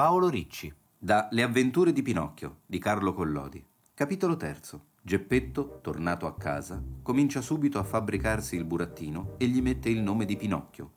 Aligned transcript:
Paolo 0.00 0.30
Ricci. 0.30 0.74
Da 0.96 1.28
Le 1.30 1.42
avventure 1.42 1.92
di 1.92 2.00
Pinocchio 2.00 2.60
di 2.64 2.78
Carlo 2.78 3.12
Collodi. 3.12 3.62
Capitolo 3.92 4.34
terzo. 4.34 4.86
Geppetto, 5.02 5.80
tornato 5.82 6.26
a 6.26 6.34
casa, 6.36 6.82
comincia 7.02 7.42
subito 7.42 7.78
a 7.78 7.82
fabbricarsi 7.82 8.56
il 8.56 8.64
burattino 8.64 9.34
e 9.36 9.46
gli 9.46 9.60
mette 9.60 9.90
il 9.90 10.00
nome 10.00 10.24
di 10.24 10.38
Pinocchio. 10.38 10.92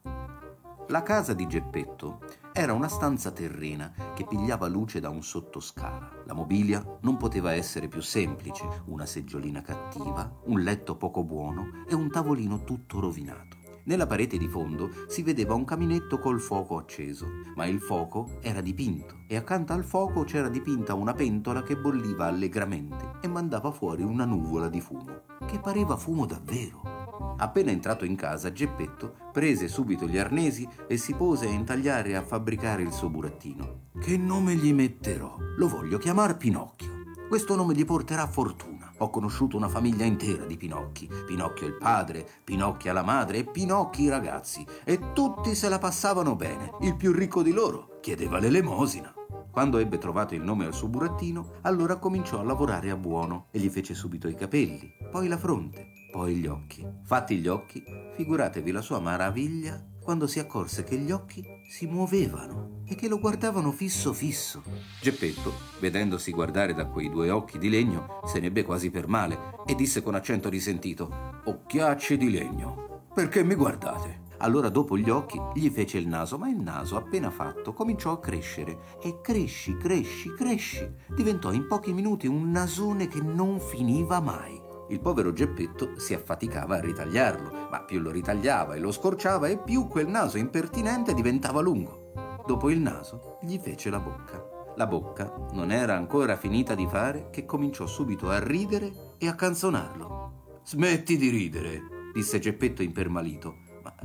La 0.87 1.03
casa 1.03 1.33
di 1.33 1.45
Geppetto 1.47 2.21
era 2.53 2.71
una 2.71 2.87
stanza 2.87 3.31
terrena 3.31 3.91
che 4.15 4.25
pigliava 4.25 4.69
luce 4.69 5.01
da 5.01 5.09
un 5.09 5.21
sottoscala. 5.21 6.23
La 6.25 6.33
mobilia 6.33 6.81
non 7.01 7.17
poteva 7.17 7.51
essere 7.51 7.89
più 7.89 7.99
semplice, 8.01 8.83
una 8.85 9.05
seggiolina 9.05 9.61
cattiva, 9.61 10.31
un 10.45 10.61
letto 10.61 10.95
poco 10.95 11.25
buono 11.25 11.83
e 11.89 11.93
un 11.93 12.09
tavolino 12.09 12.63
tutto 12.63 13.01
rovinato. 13.01 13.62
Nella 13.85 14.07
parete 14.07 14.37
di 14.37 14.47
fondo 14.47 14.91
si 15.07 15.23
vedeva 15.23 15.55
un 15.55 15.65
caminetto 15.65 16.17
col 16.17 16.39
fuoco 16.39 16.77
acceso, 16.77 17.27
ma 17.55 17.65
il 17.65 17.81
fuoco 17.81 18.37
era 18.41 18.61
dipinto 18.61 19.23
e 19.27 19.35
accanto 19.35 19.73
al 19.73 19.83
fuoco 19.83 20.23
c'era 20.23 20.47
dipinta 20.47 20.93
una 20.93 21.13
pentola 21.13 21.63
che 21.63 21.75
bolliva 21.75 22.25
allegramente 22.25 23.19
e 23.21 23.27
mandava 23.27 23.71
fuori 23.71 24.03
una 24.03 24.23
nuvola 24.23 24.69
di 24.69 24.79
fumo, 24.79 25.23
che 25.45 25.59
pareva 25.59 25.97
fumo 25.97 26.25
davvero. 26.25 27.35
Appena 27.37 27.71
entrato 27.71 28.05
in 28.05 28.15
casa, 28.15 28.53
Geppetto 28.53 29.15
prese 29.33 29.67
subito 29.67 30.07
gli 30.07 30.17
arnesi 30.17 30.65
e 30.87 30.95
si 30.95 31.13
pose 31.13 31.47
a 31.47 31.51
intagliare 31.51 32.11
e 32.11 32.15
a 32.15 32.23
fabbricare 32.23 32.83
il 32.83 32.91
suo 32.93 33.09
burattino. 33.09 33.89
Che 33.99 34.17
nome 34.17 34.55
gli 34.55 34.71
metterò? 34.71 35.35
Lo 35.57 35.67
voglio 35.67 35.97
chiamar 35.97 36.37
Pinocchio. 36.37 37.01
Questo 37.27 37.55
nome 37.55 37.73
gli 37.73 37.83
porterà 37.83 38.27
fortuna. 38.27 38.72
Ho 38.97 39.09
conosciuto 39.09 39.57
una 39.57 39.69
famiglia 39.69 40.05
intera 40.05 40.45
di 40.45 40.57
Pinocchi. 40.57 41.09
Pinocchio 41.25 41.67
il 41.67 41.77
padre, 41.77 42.27
Pinocchia 42.43 42.93
la 42.93 43.03
madre 43.03 43.39
e 43.39 43.43
Pinocchi 43.45 44.03
i 44.03 44.09
ragazzi. 44.09 44.65
E 44.83 45.13
tutti 45.13 45.55
se 45.55 45.69
la 45.69 45.79
passavano 45.79 46.35
bene. 46.35 46.71
Il 46.81 46.95
più 46.95 47.11
ricco 47.11 47.41
di 47.41 47.51
loro 47.51 47.99
chiedeva 48.01 48.39
l'elemosina. 48.39 49.13
Quando 49.49 49.77
ebbe 49.77 49.97
trovato 49.97 50.33
il 50.33 50.41
nome 50.41 50.65
al 50.65 50.73
suo 50.73 50.87
burattino, 50.87 51.59
allora 51.61 51.97
cominciò 51.97 52.39
a 52.39 52.43
lavorare 52.43 52.89
a 52.89 52.97
buono 52.97 53.47
e 53.51 53.59
gli 53.59 53.69
fece 53.69 53.93
subito 53.93 54.27
i 54.27 54.35
capelli, 54.35 54.91
poi 55.11 55.27
la 55.27 55.37
fronte, 55.37 55.91
poi 56.11 56.35
gli 56.35 56.47
occhi. 56.47 56.83
Fatti 57.03 57.37
gli 57.37 57.47
occhi, 57.47 57.83
figuratevi 58.15 58.71
la 58.71 58.81
sua 58.81 58.99
maraviglia 58.99 59.79
quando 60.03 60.27
si 60.27 60.39
accorse 60.39 60.83
che 60.83 60.97
gli 60.97 61.11
occhi 61.11 61.43
si 61.69 61.87
muovevano 61.87 62.81
e 62.85 62.95
che 62.95 63.07
lo 63.07 63.19
guardavano 63.19 63.71
fisso 63.71 64.13
fisso. 64.13 64.61
Geppetto, 65.01 65.53
vedendosi 65.79 66.31
guardare 66.31 66.73
da 66.73 66.85
quei 66.85 67.09
due 67.09 67.29
occhi 67.29 67.57
di 67.57 67.69
legno, 67.69 68.19
se 68.25 68.39
ne 68.39 68.47
ebbe 68.47 68.63
quasi 68.63 68.91
per 68.91 69.07
male 69.07 69.55
e 69.65 69.75
disse 69.75 70.03
con 70.03 70.15
accento 70.15 70.49
risentito: 70.49 71.41
Occhiacci 71.45 72.17
di 72.17 72.29
legno, 72.29 73.05
perché 73.13 73.43
mi 73.43 73.55
guardate? 73.55 74.21
Allora 74.37 74.67
dopo 74.67 74.97
gli 74.97 75.09
occhi 75.09 75.39
gli 75.53 75.69
fece 75.69 75.97
il 75.97 76.07
naso, 76.07 76.37
ma 76.37 76.49
il 76.49 76.57
naso 76.57 76.97
appena 76.97 77.31
fatto 77.31 77.71
cominciò 77.71 78.11
a 78.11 78.19
crescere 78.19 78.77
e 79.01 79.21
cresci, 79.21 79.77
cresci, 79.77 80.33
cresci. 80.33 80.85
Diventò 81.15 81.53
in 81.53 81.65
pochi 81.65 81.93
minuti 81.93 82.27
un 82.27 82.51
nasone 82.51 83.07
che 83.07 83.21
non 83.21 83.61
finiva 83.61 84.19
mai. 84.19 84.62
Il 84.89 84.99
povero 84.99 85.31
Geppetto 85.31 85.97
si 85.97 86.13
affaticava 86.13 86.75
a 86.75 86.81
ritagliarlo, 86.81 87.67
ma 87.71 87.81
più 87.81 87.99
lo 87.99 88.11
ritagliava 88.11 88.75
e 88.75 88.79
lo 88.79 88.91
scorciava 88.91 89.47
e 89.47 89.57
più 89.57 89.87
quel 89.87 90.07
naso 90.07 90.37
impertinente 90.37 91.13
diventava 91.13 91.61
lungo. 91.61 92.11
Dopo 92.45 92.69
il 92.69 92.79
naso 92.79 93.37
gli 93.41 93.57
fece 93.57 93.89
la 93.89 93.99
bocca. 93.99 94.43
La 94.75 94.87
bocca 94.87 95.33
non 95.53 95.71
era 95.71 95.95
ancora 95.95 96.35
finita 96.35 96.75
di 96.75 96.87
fare 96.87 97.29
che 97.29 97.45
cominciò 97.45 97.85
subito 97.85 98.29
a 98.29 98.43
ridere 98.43 99.15
e 99.17 99.27
a 99.27 99.35
canzonarlo. 99.35 100.59
Smetti 100.63 101.15
di 101.17 101.29
ridere, 101.29 101.81
disse 102.13 102.39
Geppetto 102.39 102.81
impermalito, 102.81 103.55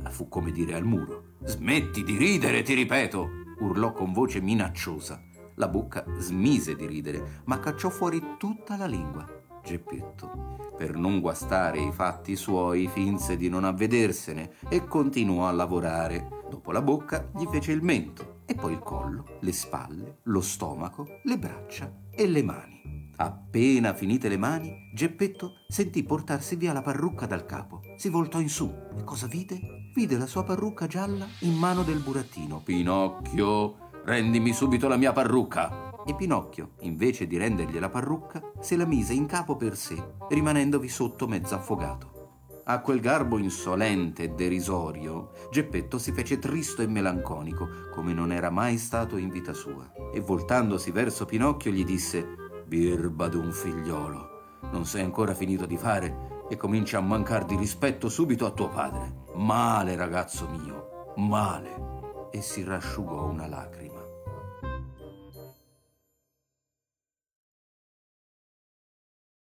ma 0.01 0.09
fu 0.09 0.29
come 0.29 0.51
dire 0.51 0.75
al 0.75 0.85
muro. 0.85 1.35
Smetti 1.43 2.03
di 2.03 2.17
ridere, 2.17 2.61
ti 2.61 2.73
ripeto, 2.73 3.29
urlò 3.59 3.91
con 3.91 4.13
voce 4.13 4.41
minacciosa. 4.41 5.21
La 5.55 5.67
bocca 5.67 6.05
smise 6.19 6.75
di 6.75 6.85
ridere, 6.85 7.41
ma 7.45 7.59
cacciò 7.59 7.89
fuori 7.89 8.35
tutta 8.37 8.77
la 8.77 8.85
lingua. 8.85 9.25
Geppetto, 9.69 10.73
per 10.75 10.95
non 10.95 11.19
guastare 11.19 11.79
i 11.79 11.91
fatti 11.91 12.35
suoi, 12.35 12.87
finse 12.87 13.37
di 13.37 13.49
non 13.49 13.65
avvedersene 13.65 14.53
e 14.67 14.87
continuò 14.87 15.47
a 15.47 15.51
lavorare. 15.51 16.41
Dopo 16.49 16.71
la 16.71 16.81
bocca 16.81 17.29
gli 17.37 17.45
fece 17.45 17.71
il 17.73 17.83
mento 17.83 18.39
e 18.47 18.55
poi 18.55 18.71
il 18.73 18.79
collo, 18.79 19.37
le 19.41 19.51
spalle, 19.51 20.21
lo 20.23 20.41
stomaco, 20.41 21.05
le 21.21 21.37
braccia 21.37 21.93
e 22.09 22.25
le 22.25 22.41
mani. 22.41 23.11
Appena 23.17 23.93
finite 23.93 24.27
le 24.27 24.37
mani, 24.37 24.89
Geppetto 24.91 25.51
sentì 25.67 26.01
portarsi 26.01 26.55
via 26.55 26.73
la 26.73 26.81
parrucca 26.81 27.27
dal 27.27 27.45
capo. 27.45 27.81
Si 27.95 28.09
voltò 28.09 28.39
in 28.39 28.49
su 28.49 28.73
e 28.97 29.03
cosa 29.03 29.27
vide? 29.27 29.91
Vide 29.93 30.17
la 30.17 30.25
sua 30.25 30.43
parrucca 30.43 30.87
gialla 30.87 31.27
in 31.41 31.53
mano 31.53 31.83
del 31.83 31.99
burattino. 31.99 32.63
Pinocchio, 32.63 33.91
rendimi 34.03 34.51
subito 34.51 34.87
la 34.87 34.97
mia 34.97 35.11
parrucca! 35.11 35.88
E 36.09 36.15
Pinocchio, 36.15 36.71
invece 36.81 37.27
di 37.27 37.37
rendergli 37.37 37.79
la 37.79 37.89
parrucca, 37.89 38.41
se 38.59 38.75
la 38.75 38.85
mise 38.85 39.13
in 39.13 39.25
capo 39.25 39.55
per 39.55 39.77
sé, 39.77 39.95
rimanendovi 40.29 40.87
sotto 40.87 41.27
mezzo 41.27 41.55
affogato. 41.55 42.17
A 42.65 42.81
quel 42.81 42.99
garbo 42.99 43.37
insolente 43.37 44.23
e 44.23 44.29
derisorio, 44.29 45.31
Geppetto 45.51 45.97
si 45.97 46.11
fece 46.11 46.37
tristo 46.37 46.81
e 46.81 46.87
melanconico, 46.87 47.67
come 47.93 48.13
non 48.13 48.31
era 48.31 48.49
mai 48.49 48.77
stato 48.77 49.17
in 49.17 49.29
vita 49.29 49.53
sua, 49.53 49.91
e 50.13 50.19
voltandosi 50.19 50.91
verso 50.91 51.25
Pinocchio 51.25 51.71
gli 51.71 51.83
disse: 51.83 52.25
Birba 52.65 53.27
d'un 53.27 53.51
figliolo, 53.51 54.59
non 54.71 54.85
sei 54.85 55.03
ancora 55.03 55.33
finito 55.33 55.65
di 55.65 55.77
fare 55.77 56.45
e 56.49 56.57
cominci 56.57 56.95
a 56.95 57.01
mancar 57.01 57.45
di 57.45 57.55
rispetto 57.55 58.09
subito 58.09 58.45
a 58.45 58.51
tuo 58.51 58.69
padre. 58.69 59.25
Male, 59.35 59.95
ragazzo 59.95 60.47
mio, 60.47 61.13
male. 61.17 62.27
E 62.31 62.41
si 62.41 62.63
rasciugò 62.63 63.25
una 63.25 63.47
lacrima. 63.47 63.88